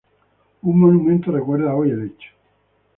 [0.63, 2.29] Un monumento recuerda hoy el hecho.